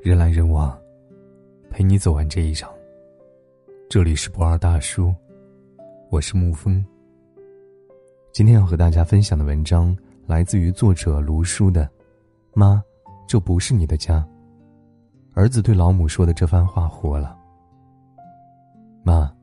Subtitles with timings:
[0.00, 0.78] 人来人往，
[1.70, 2.70] 陪你走完这一场。
[3.90, 5.12] 这里是不二大叔，
[6.08, 6.84] 我是沐风。
[8.30, 11.84] 今天要和大家分享的文章来自于作者卢叔的
[12.54, 12.80] 《妈，
[13.26, 14.20] 这不是你的家》。
[15.34, 17.36] 儿子对老母说的这番话火了。
[19.02, 19.34] 妈，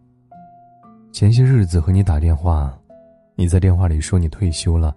[1.12, 2.74] 前些日子和你打电话，
[3.36, 4.96] 你在电话里说你退休了，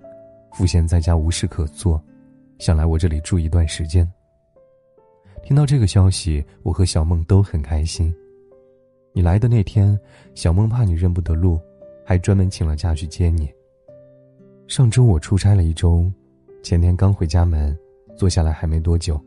[0.53, 2.01] 赋闲在家无事可做，
[2.61, 4.09] 想来我这里住一段时间。
[5.43, 8.15] 听到这个消息，我和小梦都很开心。
[9.13, 9.99] 你来的那天，
[10.35, 11.59] 小梦怕你认不得路，
[12.05, 13.51] 还专门请了假去接你。
[14.67, 16.11] 上周我出差了一周，
[16.63, 17.77] 前天刚回家门，
[18.15, 19.19] 坐下来还没多久，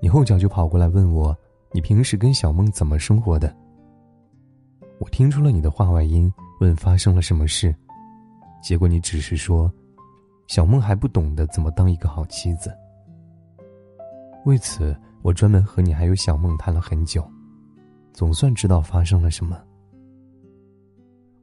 [0.00, 1.36] 你后脚就跑过来问我，
[1.72, 3.54] 你平时跟小梦怎么生活的？
[4.98, 7.74] 我听出了你的话外音，问发生了什么事，
[8.62, 9.70] 结果你只是说，
[10.46, 12.72] 小梦还不懂得怎么当一个好妻子。
[14.46, 14.96] 为此。
[15.22, 17.28] 我专门和你还有小梦谈了很久，
[18.12, 19.60] 总算知道发生了什么。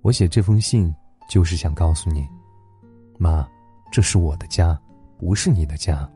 [0.02, 0.94] 我写这封信
[1.30, 2.28] 就是想告诉你，
[3.18, 3.48] 妈，
[3.92, 4.80] 这是我的家，
[5.18, 6.10] 不是你的家。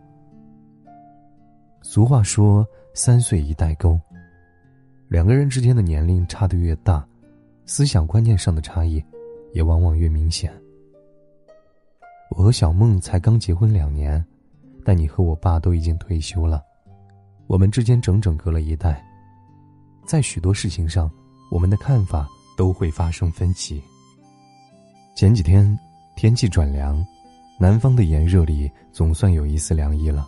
[1.81, 3.99] 俗话说“三岁一代沟”，
[5.09, 7.05] 两个人之间的年龄差得越大，
[7.65, 9.03] 思想观念上的差异
[9.53, 10.51] 也往往越明显。
[12.29, 14.23] 我和小梦才刚结婚两年，
[14.85, 16.63] 但你和我爸都已经退休了。
[17.51, 19.05] 我们之间整整隔了一代，
[20.05, 21.11] 在许多事情上，
[21.51, 23.83] 我们的看法都会发生分歧。
[25.17, 25.77] 前几天
[26.15, 27.05] 天气转凉，
[27.59, 30.25] 南方的炎热里总算有一丝凉意了。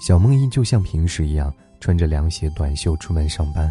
[0.00, 3.70] 小梦依旧像平时一样穿着凉鞋短袖出门上班。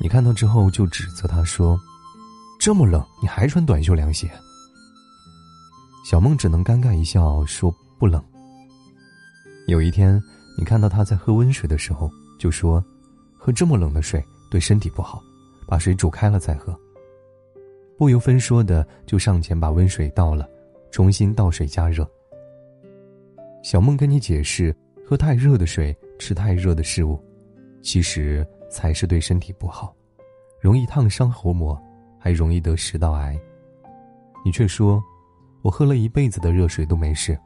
[0.00, 1.78] 你看到之后就指责他说
[2.58, 4.30] ：“这么冷你还穿短袖凉鞋？”
[6.08, 8.24] 小梦只能尴尬一笑说：“不冷。”
[9.68, 10.18] 有一天。
[10.58, 12.82] 你看到他在喝温水的时候，就说
[13.36, 15.22] ：“喝这么冷的水对身体不好，
[15.66, 16.74] 把水煮开了再喝。”
[17.98, 20.48] 不由分说的就上前把温水倒了，
[20.90, 22.08] 重新倒水加热。
[23.62, 24.74] 小梦跟你解释，
[25.06, 27.22] 喝太热的水，吃太热的食物，
[27.82, 29.94] 其实才是对身体不好，
[30.60, 31.78] 容易烫伤喉膜，
[32.18, 33.38] 还容易得食道癌。
[34.44, 35.02] 你却说
[35.62, 37.38] ：“我喝了一辈子的热水都没事，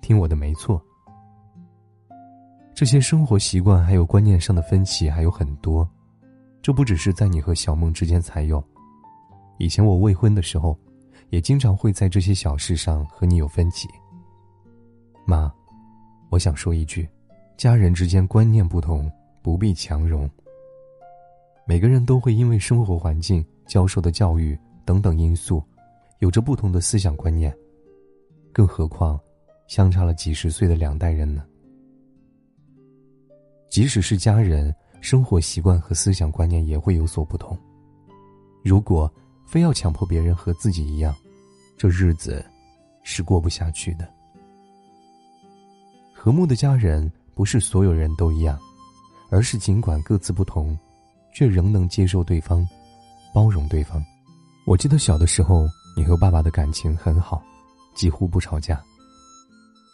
[0.00, 0.80] 听我的没错。”
[2.74, 5.88] 这些生活习惯还有观念上的分歧还有很多，
[6.62, 8.62] 这不只是在你和小梦之间才有，
[9.58, 10.76] 以前我未婚的时候，
[11.28, 13.88] 也经常会在这些小事上和你有分歧。
[15.26, 15.52] 妈，
[16.30, 17.08] 我想说一句，
[17.56, 19.10] 家人之间观念不同，
[19.42, 20.28] 不必强融。
[21.66, 25.62] 每个人都会因为生活环境、教授的教育等等因素，
[26.18, 27.54] 有着不同的思想观念，
[28.52, 29.20] 更何况，
[29.68, 31.44] 相差了几十岁的两代人呢？
[33.72, 37.58] 即使是家人，生活习惯和思想观念也会有所不同。
[38.62, 39.10] 如果
[39.46, 41.16] 非要强迫别人和自己一样，
[41.78, 42.44] 这日子
[43.02, 44.06] 是过不下去的。
[46.12, 48.60] 和睦的家人不是所有人都一样，
[49.30, 50.78] 而是尽管各自不同，
[51.34, 52.68] 却仍能接受对方，
[53.32, 54.04] 包容对方。
[54.66, 55.66] 我记得小的时候，
[55.96, 57.42] 你和爸爸的感情很好，
[57.94, 58.78] 几乎不吵架。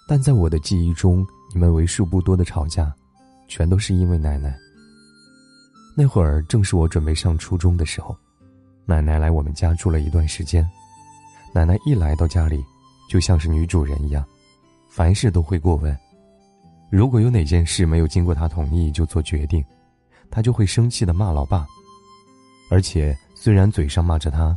[0.08, 1.24] 但在我的记忆中，
[1.54, 2.92] 你们为数不多的吵架。
[3.48, 4.56] 全都是因为奶奶。
[5.96, 8.16] 那会儿正是我准备上初中的时候，
[8.86, 10.64] 奶奶来我们家住了一段时间。
[11.52, 12.62] 奶奶一来到家里，
[13.10, 14.24] 就像是女主人一样，
[14.88, 15.98] 凡事都会过问。
[16.90, 19.64] 如果有哪件事没有经过她同意就做决定，
[20.30, 21.66] 她就会生气的骂老爸。
[22.70, 24.56] 而且虽然嘴上骂着他，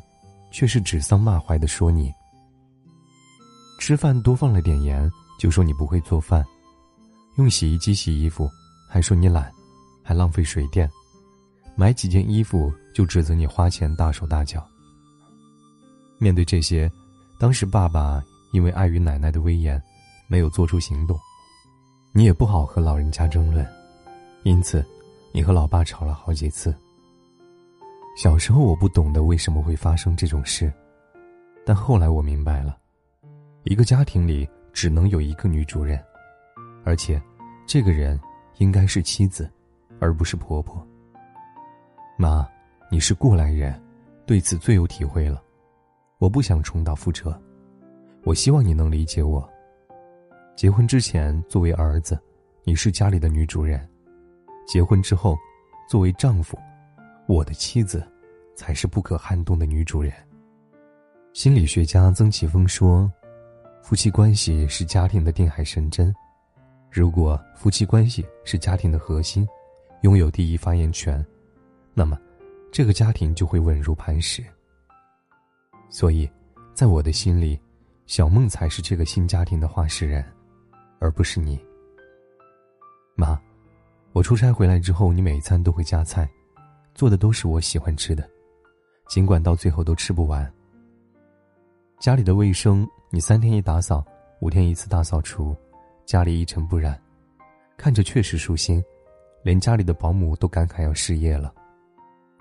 [0.52, 2.14] 却是指桑骂槐的说你。
[3.80, 5.10] 吃饭多放了点盐，
[5.40, 6.44] 就说你不会做饭；
[7.38, 8.50] 用洗衣机洗衣服。
[8.94, 9.50] 还说你懒，
[10.04, 10.92] 还浪费水电，
[11.78, 14.62] 买几件衣服就指责你花钱大手大脚。
[16.18, 16.92] 面对这些，
[17.40, 19.82] 当时爸爸因为碍于奶奶的威严，
[20.28, 21.18] 没有做出行动，
[22.12, 23.66] 你也不好和老人家争论，
[24.44, 24.86] 因此，
[25.32, 26.76] 你和老爸吵了好几次。
[28.18, 30.70] 小时候我不懂得为什么会发生这种事，
[31.66, 32.78] 但后来我明白了，
[33.64, 35.98] 一个家庭里只能有一个女主人，
[36.84, 37.22] 而且，
[37.66, 38.20] 这个人。
[38.62, 39.50] 应该是妻子，
[40.00, 40.88] 而不是婆婆。
[42.16, 42.48] 妈，
[42.92, 43.74] 你是过来人，
[44.24, 45.42] 对此最有体会了。
[46.20, 47.36] 我不想重蹈覆辙，
[48.24, 49.50] 我希望你能理解我。
[50.56, 52.22] 结婚之前，作为儿子，
[52.64, 53.80] 你是家里的女主人；
[54.68, 55.36] 结婚之后，
[55.90, 56.56] 作为丈夫，
[57.28, 58.08] 我的妻子，
[58.54, 60.14] 才是不可撼动的女主人。
[61.34, 63.12] 心理学家曾奇峰说
[63.82, 66.14] ：“夫妻关系是家庭的定海神针。”
[66.92, 69.48] 如果夫妻关系是家庭的核心，
[70.02, 71.26] 拥有第一发言权，
[71.94, 72.20] 那么
[72.70, 74.44] 这个家庭就会稳如磐石。
[75.90, 76.30] 所以，
[76.74, 77.58] 在我的心里，
[78.08, 80.22] 小梦才是这个新家庭的话事人，
[81.00, 81.58] 而不是你。
[83.16, 83.40] 妈，
[84.12, 86.30] 我出差回来之后，你每餐都会加菜，
[86.94, 88.30] 做的都是我喜欢吃的，
[89.08, 90.52] 尽管到最后都吃不完。
[92.02, 94.06] 家里的卫生，你三天一打扫，
[94.42, 95.56] 五天一次大扫除。
[96.12, 97.02] 家里一尘不染，
[97.78, 98.84] 看着确实舒心，
[99.44, 101.54] 连家里的保姆都感慨要失业了。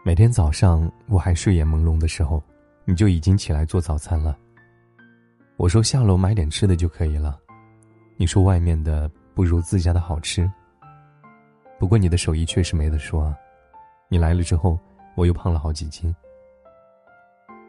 [0.04, 2.42] 每天早上我还睡眼朦胧的时候，
[2.84, 4.36] 你就已经起来做早餐了。
[5.56, 7.38] 我说下楼买点吃的就可以了，
[8.16, 10.50] 你说外面的不如自家的好吃。
[11.78, 13.36] 不过你的手艺确实没得说啊，
[14.08, 14.76] 你来了之后
[15.14, 16.12] 我又胖了好几斤。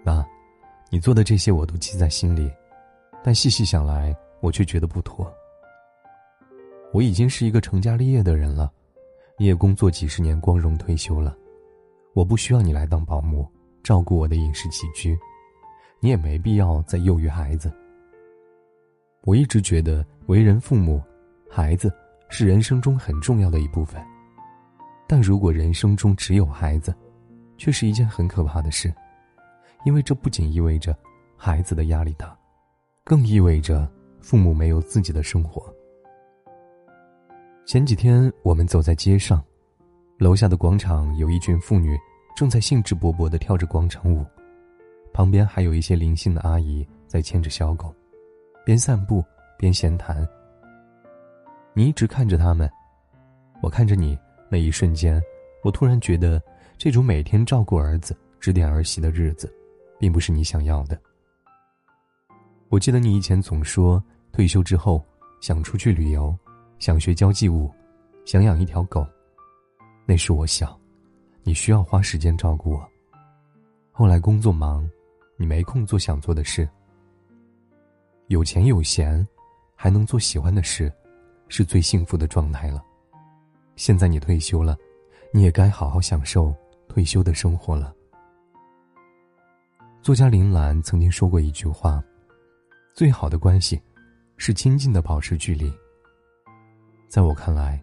[0.04, 0.26] 妈，
[0.90, 2.52] 你做的这些我都记在心里，
[3.24, 5.32] 但细细想来，我却觉得不妥。
[6.94, 8.72] 我已经是一个成家立业的人了，
[9.38, 11.36] 你也工作几十年，光荣退休了。
[12.14, 13.48] 我不需要你来当保姆，
[13.82, 15.18] 照顾我的饮食起居，
[16.02, 17.72] 你也没必要再幼育孩子。
[19.24, 21.02] 我一直觉得为人父母，
[21.50, 21.90] 孩子
[22.28, 24.04] 是人生中很重要的一部分。
[25.08, 26.94] 但如果人生中只有孩子，
[27.58, 28.94] 却是一件很可怕的事，
[29.86, 30.94] 因为这不仅意味着
[31.38, 32.38] 孩子的压力大，
[33.06, 33.90] 更意味着
[34.20, 35.74] 父母没有自己的生活。
[37.72, 39.42] 前几天我们走在街上，
[40.18, 41.98] 楼下的广场有一群妇女
[42.36, 44.26] 正在兴致勃勃地跳着广场舞，
[45.14, 47.96] 旁边还有一些灵性的阿姨在牵着小狗，
[48.66, 49.24] 边散步
[49.58, 50.28] 边闲谈。
[51.74, 52.70] 你一直看着他们，
[53.62, 54.20] 我看着你，
[54.50, 55.24] 那一瞬间，
[55.64, 56.44] 我突然觉得
[56.78, 59.50] 这种每天照顾儿子、指点儿媳的日子，
[59.98, 61.00] 并不是你想要的。
[62.68, 64.04] 我记得你以前总说
[64.34, 65.02] 退休之后
[65.40, 66.38] 想出去旅游。
[66.82, 67.72] 想学交际舞，
[68.26, 69.06] 想养一条狗，
[70.04, 70.76] 那时我小，
[71.44, 72.90] 你需要花时间照顾我。
[73.92, 74.90] 后来工作忙，
[75.38, 76.68] 你没空做想做的事。
[78.30, 79.26] 有钱有闲，
[79.76, 80.92] 还能做喜欢的事，
[81.50, 82.84] 是最幸福的状态了。
[83.76, 84.76] 现在你退休了，
[85.32, 86.52] 你也该好好享受
[86.88, 87.94] 退休的生活了。
[90.02, 92.04] 作家林兰曾经说过一句话
[92.96, 93.80] ：“最好的关系，
[94.36, 95.72] 是亲近的保持距离。”
[97.12, 97.78] 在我看来，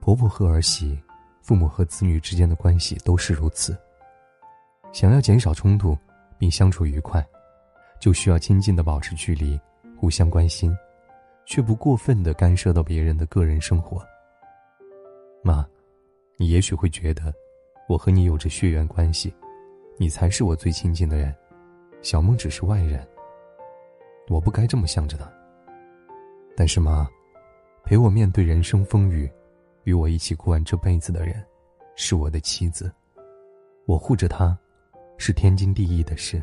[0.00, 1.00] 婆婆和儿媳、
[1.40, 3.78] 父母和子女之间的关系都是如此。
[4.90, 5.96] 想要减少冲突，
[6.36, 7.24] 并相处愉快，
[8.00, 9.56] 就需要亲近的保持距离，
[9.96, 10.76] 互相关心，
[11.46, 14.04] 却不过分的干涉到别人的个人生活。
[15.44, 15.64] 妈，
[16.36, 17.32] 你也许会觉得，
[17.88, 19.32] 我和你有着血缘关系，
[19.96, 21.32] 你才是我最亲近的人，
[22.02, 23.06] 小梦只是外人。
[24.28, 25.32] 我不该这么想着的。
[26.56, 27.08] 但是妈。
[27.84, 29.30] 陪我面对人生风雨，
[29.84, 31.44] 与我一起过完这辈子的人，
[31.96, 32.90] 是我的妻子。
[33.86, 34.56] 我护着她，
[35.18, 36.42] 是天经地义的事。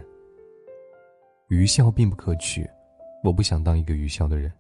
[1.47, 2.69] 愚孝并不可取，
[3.23, 4.51] 我不想当一个愚孝的人。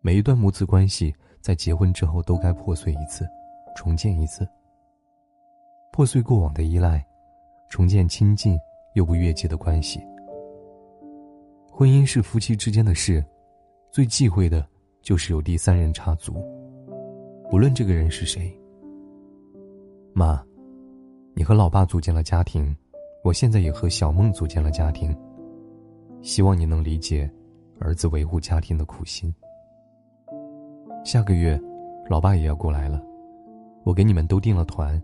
[0.00, 3.26] 每一段母子关系在结婚之后都该破碎一次，
[3.76, 4.48] 重建一次。
[5.92, 7.04] 破碎过往的依赖，
[7.68, 8.58] 重建亲近
[8.94, 10.00] 又不越界的关系。
[11.70, 13.24] 婚姻是夫妻之间的事，
[13.90, 14.66] 最忌讳的。
[15.04, 16.42] 就是有第三人插足，
[17.52, 18.50] 无论这个人是谁。
[20.14, 20.42] 妈，
[21.34, 22.74] 你和老爸组建了家庭，
[23.22, 25.14] 我现在也和小梦组建了家庭。
[26.22, 27.30] 希望你能理解
[27.78, 29.32] 儿子维护家庭的苦心。
[31.04, 31.60] 下个月，
[32.08, 33.04] 老爸也要过来了，
[33.84, 35.00] 我给你们都订了团，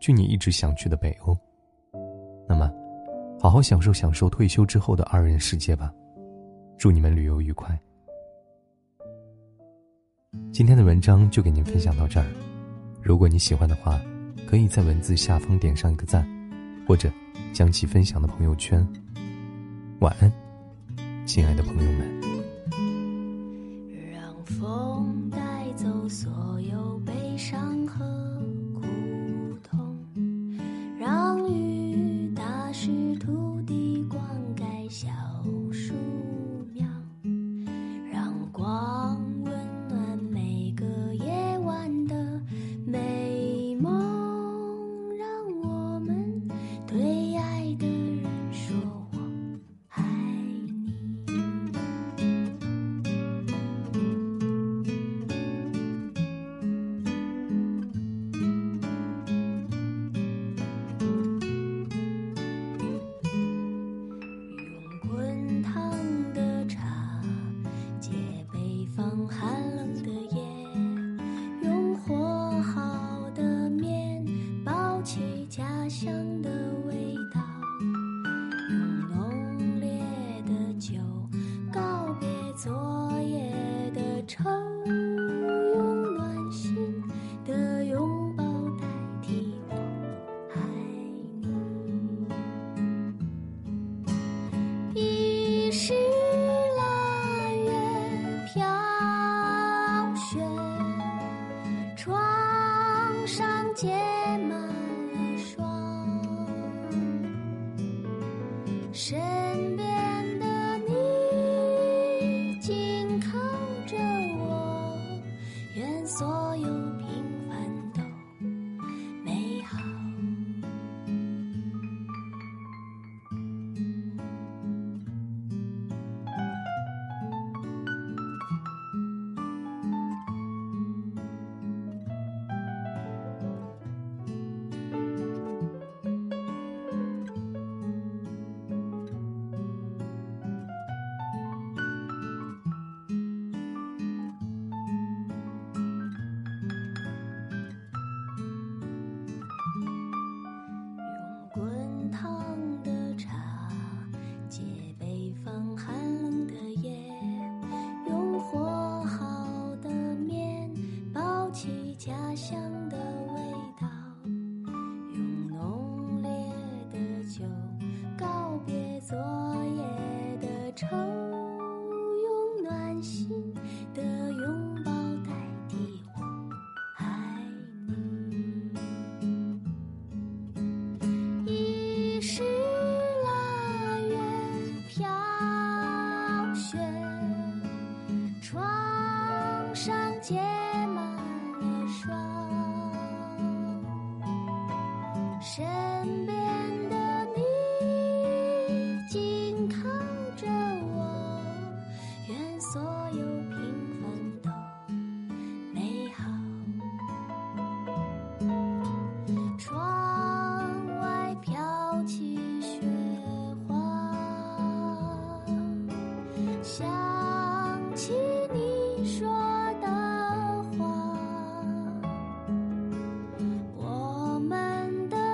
[0.00, 1.38] 去你一直想去的北欧。
[2.48, 2.68] 那么，
[3.38, 5.94] 好好享受享受退休之后的二人世界吧。
[6.76, 7.78] 祝你们旅游愉快。
[10.52, 12.26] 今天的文章就给您分享到这儿，
[13.02, 14.00] 如果你喜欢的话，
[14.48, 16.26] 可以在文字下方点上一个赞，
[16.86, 17.10] 或者
[17.52, 18.86] 将其分享到朋友圈。
[20.00, 20.32] 晚安，
[21.26, 22.20] 亲爱的朋友们。
[24.12, 25.38] 让风带
[25.74, 26.55] 走所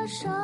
[0.06, 0.42] 少